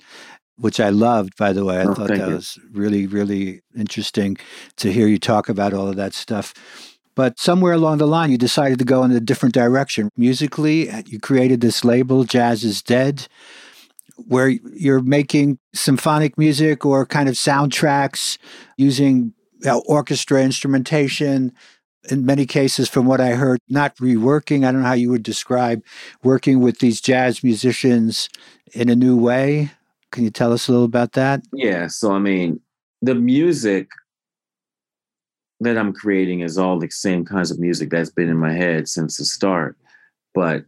[0.59, 1.79] which I loved, by the way.
[1.79, 2.35] I oh, thought that you.
[2.35, 4.37] was really, really interesting
[4.77, 6.53] to hear you talk about all of that stuff.
[7.17, 10.11] But somewhere along the line, you decided to go in a different direction.
[10.17, 13.27] Musically, you created this label, Jazz is Dead,
[14.17, 18.37] where you're making symphonic music or kind of soundtracks
[18.77, 21.53] using you know, orchestra instrumentation.
[22.11, 24.65] In many cases, from what I heard, not reworking.
[24.65, 25.83] I don't know how you would describe
[26.23, 28.29] working with these jazz musicians
[28.75, 29.73] in a new way.
[30.13, 31.41] Can you tell us a little about that?
[31.53, 31.89] Yeah.
[31.89, 32.61] So, I mean,
[33.03, 33.89] the music
[35.61, 38.89] that I'm creating is all the same kinds of music that's been in my head
[38.89, 39.77] since the start,
[40.35, 40.65] but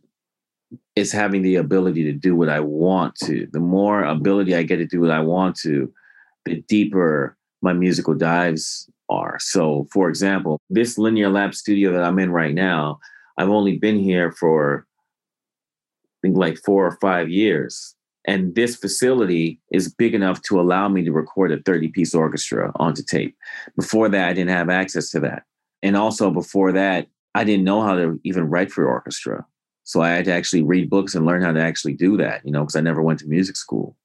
[0.96, 3.46] it's having the ability to do what I want to.
[3.53, 5.92] The more ability I get to do what I want to,
[6.44, 9.38] the deeper my musical dives are.
[9.40, 12.98] So, for example, this Linear Lab studio that I'm in right now,
[13.37, 14.87] I've only been here for
[16.07, 17.94] I think like four or five years.
[18.29, 22.71] And this facility is big enough to allow me to record a 30 piece orchestra
[22.77, 23.35] onto tape.
[23.75, 25.45] Before that, I didn't have access to that.
[25.83, 29.47] And also before that, I didn't know how to even write for orchestra.
[29.85, 32.53] So I had to actually read books and learn how to actually do that, you
[32.53, 33.97] know, because I never went to music school.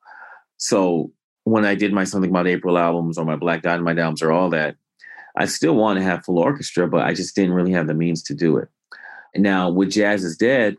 [0.55, 1.11] So
[1.43, 4.49] when I did my Something About April albums or my Black Dynamite albums or all
[4.51, 4.77] that,
[5.35, 8.23] I still want to have full orchestra, but I just didn't really have the means
[8.23, 8.69] to do it.
[9.35, 10.77] Now with Jazz is Dead,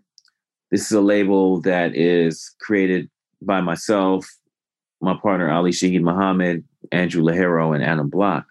[0.70, 3.10] this is a label that is created
[3.44, 4.26] by myself,
[5.00, 8.46] my partner Ali Shaheed Muhammad, Andrew Lojero, and Adam Block.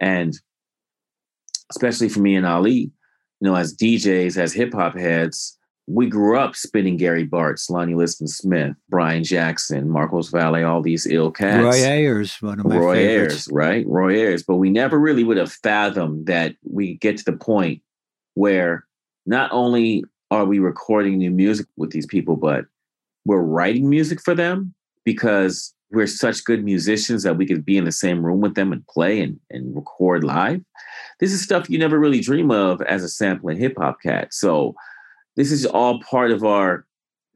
[0.00, 0.34] And
[1.70, 2.90] especially for me and Ali,
[3.40, 7.94] you know, as DJs, as hip hop heads, we grew up spinning Gary Bartz, Lonnie
[7.94, 11.62] Liston Smith, Brian Jackson, Marcos Valle, all these ill cats.
[11.62, 13.34] Roy Ayers, one of my Roy favorites.
[13.34, 13.86] Ayers, right?
[13.86, 14.42] Roy Ayers.
[14.42, 17.82] But we never really would have fathomed that we get to the point
[18.32, 18.86] where
[19.26, 22.64] not only are we recording new music with these people, but
[23.24, 27.84] we're writing music for them because we're such good musicians that we could be in
[27.84, 30.60] the same room with them and play and, and record live.
[31.20, 34.34] This is stuff you never really dream of as a sampling hip hop cat.
[34.34, 34.74] So
[35.36, 36.86] this is all part of our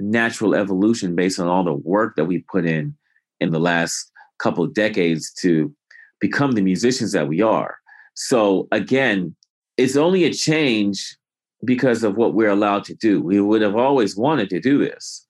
[0.00, 2.96] natural evolution based on all the work that we put in
[3.40, 5.74] in the last couple of decades to
[6.20, 7.78] become the musicians that we are.
[8.14, 9.34] So again,
[9.76, 11.16] it's only a change
[11.64, 13.20] because of what we're allowed to do.
[13.20, 15.26] We would have always wanted to do this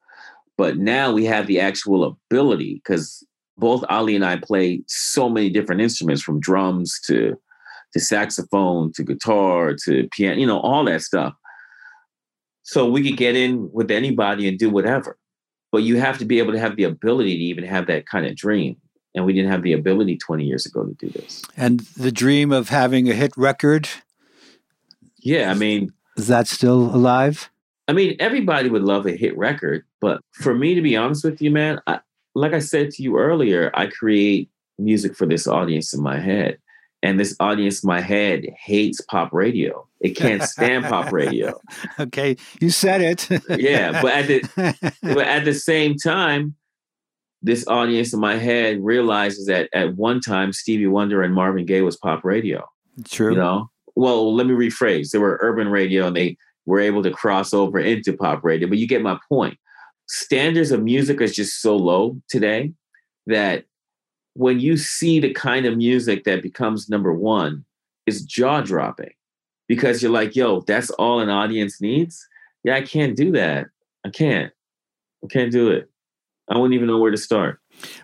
[0.58, 3.24] but now we have the actual ability because
[3.56, 7.38] both Ali and I play so many different instruments from drums to
[7.94, 11.32] to saxophone to guitar to piano, you know, all that stuff.
[12.64, 15.16] So we could get in with anybody and do whatever.
[15.72, 18.26] But you have to be able to have the ability to even have that kind
[18.26, 18.76] of dream.
[19.14, 21.42] And we didn't have the ability 20 years ago to do this.
[21.56, 23.88] And the dream of having a hit record?
[25.18, 27.48] Yeah, I mean, is that still alive?
[27.88, 31.40] I mean, everybody would love a hit record, but for me, to be honest with
[31.40, 32.00] you, man, I,
[32.34, 36.58] like I said to you earlier, I create music for this audience in my head.
[37.02, 39.86] And this audience in my head hates pop radio.
[40.00, 41.58] It can't stand pop radio.
[42.00, 43.28] Okay, you said it.
[43.60, 46.54] yeah, but at the but at the same time,
[47.42, 51.82] this audience in my head realizes that at one time Stevie Wonder and Marvin Gaye
[51.82, 52.68] was pop radio.
[53.04, 53.30] True.
[53.30, 55.10] You know, well, let me rephrase.
[55.10, 56.36] They were urban radio, and they
[56.68, 58.68] were able to cross over into pop radio.
[58.68, 59.58] But you get my point.
[60.06, 62.74] Standards of music is just so low today
[63.26, 63.64] that
[64.34, 67.64] when you see the kind of music that becomes number one,
[68.06, 69.12] it's jaw dropping
[69.66, 72.26] because you're like, yo, that's all an audience needs.
[72.64, 73.68] Yeah, I can't do that.
[74.04, 74.52] I can't.
[75.24, 75.88] I can't do it.
[76.50, 77.60] I wouldn't even know where to start.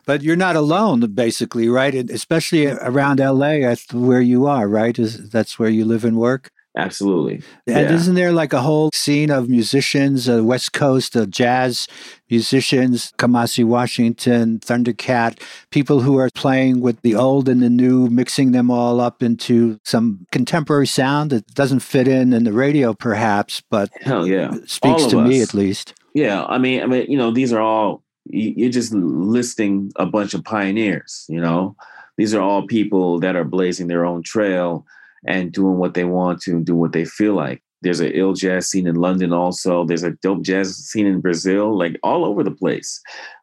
[0.06, 1.94] But you're not alone, basically, right?
[1.94, 4.98] Especially around LA, that's where you are, right?
[4.98, 6.50] Is that's where you live and work?
[6.76, 7.36] Absolutely.
[7.68, 7.92] And yeah.
[7.92, 11.86] isn't there like a whole scene of musicians, uh, West Coast uh, jazz
[12.28, 18.50] musicians, Kamasi Washington, Thundercat, people who are playing with the old and the new, mixing
[18.50, 23.62] them all up into some contemporary sound that doesn't fit in in the radio, perhaps,
[23.70, 25.28] but hell yeah, speaks to us.
[25.28, 25.94] me at least.
[26.12, 30.34] Yeah, I mean, I mean, you know, these are all you're just listing a bunch
[30.34, 31.26] of pioneers.
[31.28, 31.76] You know,
[32.16, 34.86] these are all people that are blazing their own trail
[35.26, 37.62] and doing what they want to and do what they feel like.
[37.82, 39.84] There's an ill jazz scene in London also.
[39.84, 43.00] There's a dope jazz scene in Brazil, like all over the place.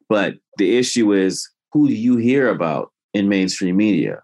[0.10, 4.22] But the issue is who do you hear about in mainstream media?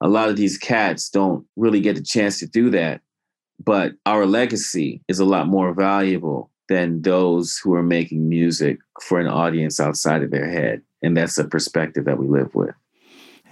[0.00, 3.00] A lot of these cats don't really get the chance to do that.
[3.64, 9.20] But our legacy is a lot more valuable than those who are making music for
[9.20, 10.82] an audience outside of their head.
[11.02, 12.74] And that's a perspective that we live with.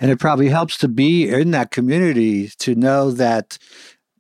[0.01, 3.59] And it probably helps to be in that community to know that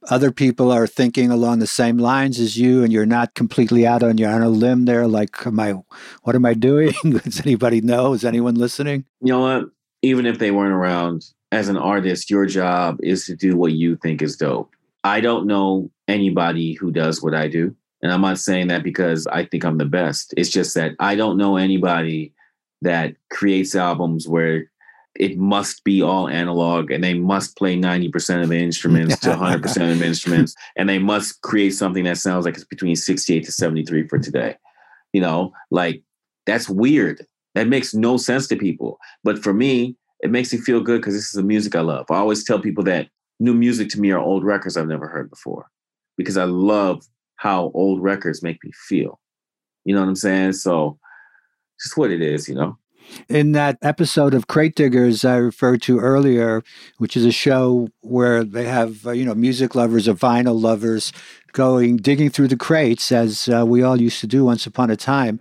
[0.08, 4.02] other people are thinking along the same lines as you and you're not completely out
[4.02, 5.74] on your a limb there like am i
[6.22, 6.92] what am i doing?
[7.02, 8.14] Does anybody know?
[8.14, 9.04] Is anyone listening?
[9.20, 9.64] You know what?
[10.02, 13.96] Even if they weren't around as an artist your job is to do what you
[13.96, 14.70] think is dope.
[15.04, 19.26] I don't know anybody who does what i do and i'm not saying that because
[19.28, 20.34] i think i'm the best.
[20.36, 22.32] It's just that i don't know anybody
[22.82, 24.70] that creates albums where
[25.16, 29.92] it must be all analog and they must play 90% of the instruments to 100%
[29.92, 33.52] of the instruments and they must create something that sounds like it's between 68 to
[33.52, 34.56] 73 for today.
[35.12, 36.02] You know like
[36.46, 37.26] that's weird.
[37.54, 38.98] That makes no sense to people.
[39.24, 42.06] But for me it makes me feel good because this is the music i love.
[42.10, 43.08] I always tell people that
[43.40, 45.66] new music to me are old records i've never heard before
[46.16, 47.02] because i love
[47.36, 49.18] how old records make me feel.
[49.84, 50.52] You know what i'm saying?
[50.52, 50.98] So
[51.82, 52.78] just what it is you know
[53.28, 56.62] in that episode of Crate Diggers I referred to earlier,
[56.98, 61.12] which is a show where they have, uh, you know, music lovers or vinyl lovers
[61.52, 64.96] going digging through the crates as uh, we all used to do once upon a
[64.96, 65.40] time.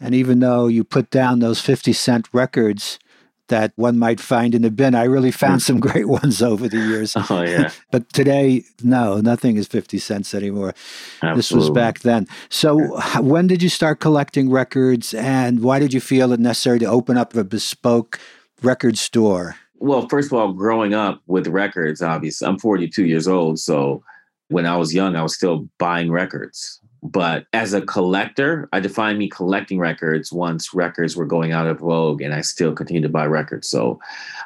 [0.00, 2.98] And even though you put down those 50 cent records,
[3.48, 4.94] that one might find in the bin.
[4.94, 5.80] I really found some mm.
[5.80, 7.16] great ones over the years.
[7.30, 7.70] Oh yeah.
[7.90, 10.74] but today, no, nothing is 50 cents anymore.
[11.22, 11.36] Absolutely.
[11.36, 12.26] This was back then.
[12.48, 12.78] So
[13.20, 17.18] when did you start collecting records and why did you feel it necessary to open
[17.18, 18.18] up a bespoke
[18.62, 19.56] record store?
[19.76, 23.58] Well, first of all, growing up with records, obviously, I'm 42 years old.
[23.58, 24.02] So
[24.48, 26.80] when I was young, I was still buying records.
[27.10, 31.78] But as a collector, I define me collecting records once records were going out of
[31.78, 33.68] vogue and I still continue to buy records.
[33.68, 33.98] So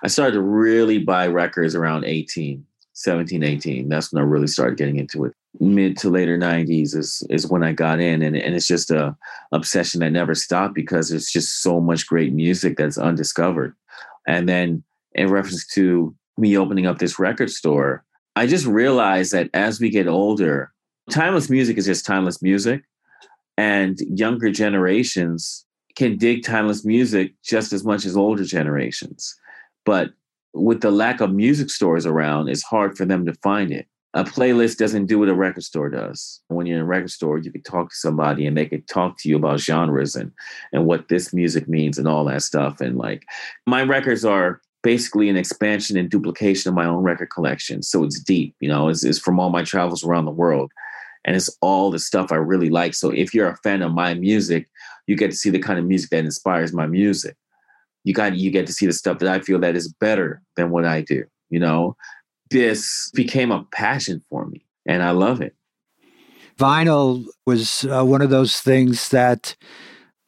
[0.04, 3.88] I started to really buy records around 18, 17, 18.
[3.88, 5.32] That's when I really started getting into it.
[5.58, 9.16] Mid to later 90s is is when I got in and, and it's just a
[9.50, 13.74] obsession that never stopped because there's just so much great music that's undiscovered.
[14.26, 18.04] And then in reference to me opening up this record store,
[18.36, 20.71] I just realized that as we get older,
[21.10, 22.82] timeless music is just timeless music.
[23.58, 29.34] And younger generations can dig timeless music just as much as older generations.
[29.84, 30.10] But
[30.54, 33.86] with the lack of music stores around, it's hard for them to find it.
[34.14, 36.40] A playlist doesn't do what a record store does.
[36.48, 39.16] When you're in a record store, you can talk to somebody and they can talk
[39.18, 40.32] to you about genres and,
[40.72, 42.80] and what this music means and all that stuff.
[42.82, 43.24] And like
[43.66, 47.82] my records are basically an expansion and duplication of my own record collection.
[47.82, 50.70] So it's deep, you know, it's, it's from all my travels around the world
[51.24, 52.94] and it's all the stuff I really like.
[52.94, 54.68] So if you're a fan of my music,
[55.06, 57.36] you get to see the kind of music that inspires my music.
[58.04, 60.70] you got you get to see the stuff that I feel that is better than
[60.70, 61.24] what I do.
[61.50, 61.96] You know,
[62.50, 65.54] this became a passion for me, and I love it.
[66.58, 69.56] Vinyl was uh, one of those things that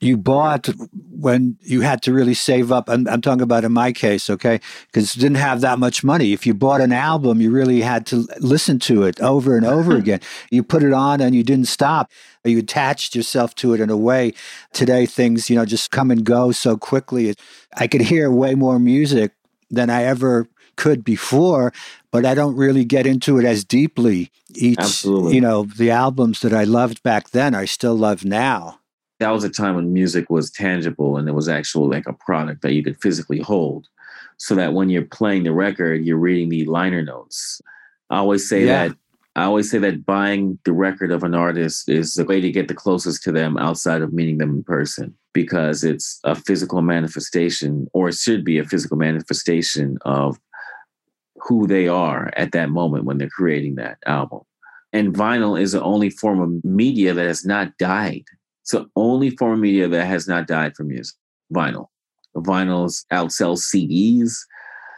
[0.00, 0.68] you bought
[1.10, 2.88] when you had to really save up.
[2.88, 4.60] I'm, I'm talking about in my case, okay?
[4.86, 6.32] Because you didn't have that much money.
[6.32, 9.96] If you bought an album, you really had to listen to it over and over
[9.96, 10.20] again.
[10.50, 12.10] You put it on and you didn't stop.
[12.44, 14.34] You attached yourself to it in a way.
[14.72, 17.34] Today, things, you know, just come and go so quickly.
[17.74, 19.32] I could hear way more music
[19.70, 21.72] than I ever could before,
[22.10, 24.30] but I don't really get into it as deeply.
[24.54, 25.36] Each, Absolutely.
[25.36, 28.80] you know, the albums that I loved back then, I still love now
[29.24, 32.60] that was a time when music was tangible and it was actual like a product
[32.60, 33.88] that you could physically hold.
[34.36, 37.62] So that when you're playing the record you're reading the liner notes.
[38.10, 38.88] I always say yeah.
[38.88, 38.96] that
[39.34, 42.68] i always say that buying the record of an artist is the way to get
[42.68, 47.88] the closest to them outside of meeting them in person because it's a physical manifestation
[47.94, 50.38] or it should be a physical manifestation of
[51.36, 54.40] who they are at that moment when they're creating that album.
[54.92, 58.24] And vinyl is the only form of media that has not died
[58.64, 61.14] it's the only form of media that has not died from music.
[61.52, 61.88] Vinyl.
[62.34, 64.32] Vinyls outsells CDs,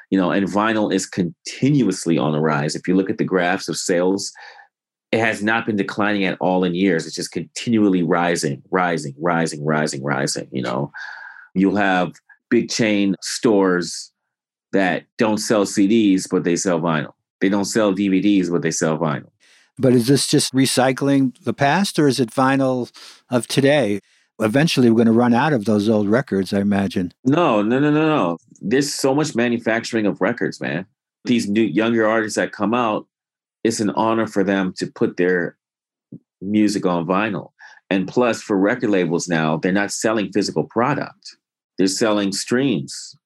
[0.09, 2.77] you know, and vinyl is continuously on the rise.
[2.77, 4.33] If you look at the graphs of sales,
[5.11, 7.07] it has not been declining at all in years.
[7.07, 10.49] It's just continually rising, rising, rising, rising, rising.
[10.53, 10.93] You know,
[11.57, 12.12] you'll have
[12.49, 14.12] big chain stores
[14.73, 17.14] that don't sell CDs, but they sell vinyl.
[17.41, 19.31] They don't sell DVDs, but they sell vinyl.
[19.79, 22.91] But is this just recycling the past or is it vinyl
[23.31, 24.01] of today?
[24.39, 27.12] Eventually, we're going to run out of those old records, I imagine.
[27.24, 28.39] No, no, no, no, no.
[28.61, 30.87] There's so much manufacturing of records, man.
[31.24, 33.07] These new younger artists that come out,
[33.64, 35.57] it's an honor for them to put their
[36.41, 37.51] music on vinyl.
[37.89, 41.37] And plus, for record labels now, they're not selling physical product,
[41.79, 43.16] they're selling streams.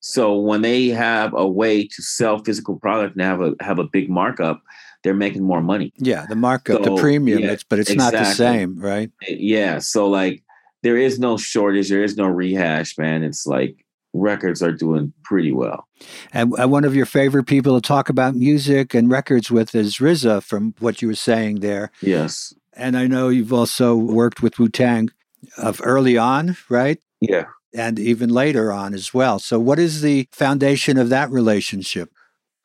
[0.00, 3.84] So when they have a way to sell physical product and have a have a
[3.84, 4.62] big markup,
[5.04, 5.92] they're making more money.
[5.98, 8.18] Yeah, the markup, so, the premium, yeah, it's, but it's exactly.
[8.18, 9.10] not the same, right?
[9.28, 9.78] Eh, yeah.
[9.78, 10.42] So like
[10.82, 13.22] there is no shortage, there is no rehash, man.
[13.22, 13.84] It's like
[14.14, 15.86] records are doing pretty well.
[16.32, 20.42] And one of your favorite people to talk about music and records with is RZA
[20.42, 21.90] from what you were saying there.
[22.00, 22.54] Yes.
[22.72, 25.10] And I know you've also worked with Wu Tang
[25.58, 26.98] of early on, right?
[27.20, 27.44] Yeah.
[27.74, 29.38] And even later on as well.
[29.38, 32.13] So, what is the foundation of that relationship?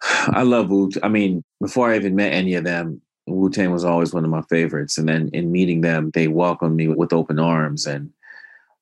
[0.01, 0.89] I love Wu.
[1.03, 4.31] I mean, before I even met any of them, Wu Tang was always one of
[4.31, 4.97] my favorites.
[4.97, 8.11] And then in meeting them, they welcomed me with open arms and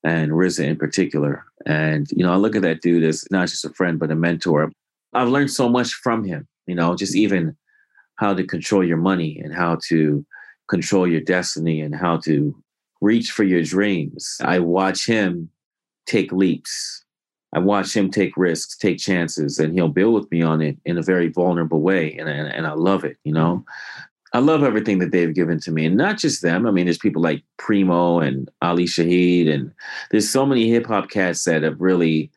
[0.04, 1.44] and RZA in particular.
[1.66, 4.14] And you know, I look at that dude as not just a friend but a
[4.14, 4.70] mentor.
[5.12, 6.46] I've learned so much from him.
[6.66, 7.56] You know, just even
[8.16, 10.24] how to control your money and how to
[10.68, 12.54] control your destiny and how to
[13.00, 14.36] reach for your dreams.
[14.42, 15.50] I watch him
[16.06, 17.04] take leaps
[17.54, 20.98] I watch him take risks, take chances, and he'll build with me on it in
[20.98, 22.16] a very vulnerable way.
[22.18, 23.64] And, and, and I love it, you know?
[24.34, 25.86] I love everything that they've given to me.
[25.86, 26.66] And not just them.
[26.66, 29.72] I mean, there's people like Primo and Ali Shaheed, and
[30.10, 32.30] there's so many hip hop cats that have really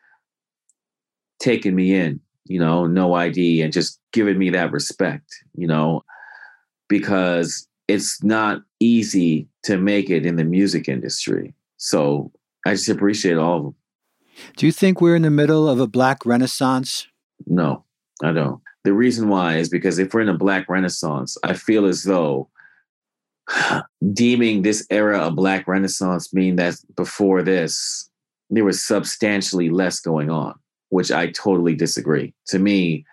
[1.40, 6.04] taken me in, you know, no ID, and just given me that respect, you know,
[6.88, 11.54] because it's not easy to make it in the music industry.
[11.76, 12.32] So
[12.66, 13.76] I just appreciate all of them.
[14.58, 17.08] Do you think we're in the middle of a black renaissance?
[17.46, 17.84] No,
[18.24, 18.62] I don't.
[18.84, 22.50] The reason why is because if we're in a black renaissance, I feel as though
[24.14, 28.10] deeming this era a black renaissance mean that before this
[28.50, 30.54] there was substantially less going on,
[30.90, 32.34] which I totally disagree.
[32.48, 33.06] To me,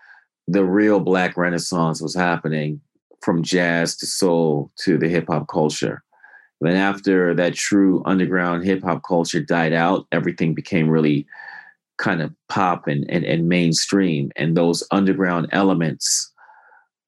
[0.49, 2.81] the real black renaissance was happening
[3.23, 6.03] from jazz to soul to the hip hop culture.
[6.61, 11.27] Then after that true underground hip hop culture died out, everything became really
[11.99, 14.31] kind of pop and, and, and mainstream.
[14.37, 16.33] And those underground elements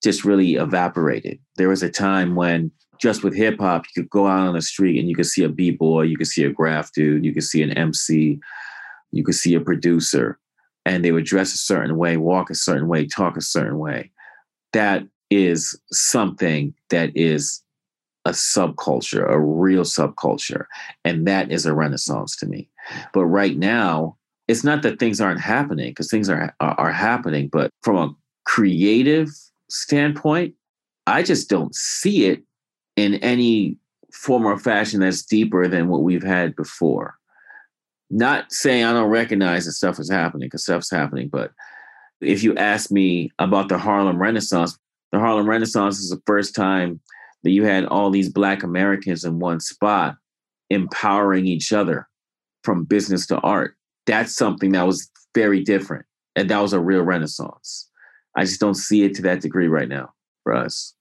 [0.03, 1.39] just really evaporated.
[1.57, 2.71] There was a time when
[3.01, 5.43] just with hip hop, you could go out on the street and you could see
[5.43, 8.39] a b-boy, you could see a graph dude, you could see an MC,
[9.11, 10.39] you could see a producer,
[10.85, 14.11] and they would dress a certain way, walk a certain way, talk a certain way.
[14.73, 17.63] That is something that is
[18.25, 20.67] a subculture, a real subculture.
[21.05, 22.69] And that is a renaissance to me.
[23.13, 24.17] But right now,
[24.49, 28.15] it's not that things aren't happening because things are, are, are happening, but from a
[28.45, 29.29] creative
[29.69, 30.55] standpoint,
[31.07, 32.43] I just don't see it
[32.97, 33.77] in any
[34.13, 37.15] form or fashion that's deeper than what we've had before.
[38.11, 41.53] Not saying I don't recognize that stuff is happening because stuff's happening, but
[42.21, 44.77] if you ask me about the Harlem Renaissance,
[45.13, 47.01] the Harlem Renaissance is the first time
[47.43, 50.17] that you had all these Black Americans in one spot
[50.69, 52.09] empowering each other
[52.63, 53.77] from business to art.
[54.07, 56.05] that's something that was very different.
[56.37, 57.89] And that was a real renaissance.
[58.37, 60.13] I just don't see it to that degree right now
[60.43, 60.95] for us.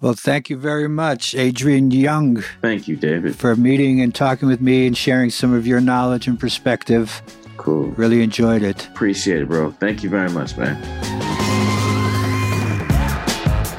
[0.00, 2.44] Well, thank you very much, Adrian Younge.
[2.60, 3.36] Thank you, David.
[3.36, 7.22] For meeting and talking with me and sharing some of your knowledge and perspective.
[7.56, 7.86] Cool.
[7.92, 8.86] Really enjoyed it.
[8.88, 9.70] Appreciate it, bro.
[9.70, 10.76] Thank you very much, man.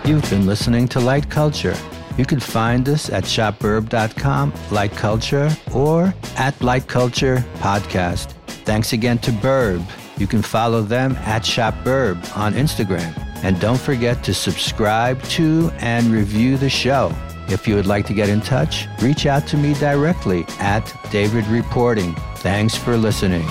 [0.05, 1.75] You've been listening to Light Culture.
[2.17, 8.31] You can find us at shopburb.com, Light Culture, or at Light Culture Podcast.
[8.65, 9.83] Thanks again to Burb.
[10.17, 13.13] You can follow them at ShopBurb on Instagram.
[13.43, 17.13] And don't forget to subscribe to and review the show.
[17.47, 21.45] If you would like to get in touch, reach out to me directly at David
[21.47, 22.15] Reporting.
[22.37, 23.45] Thanks for listening.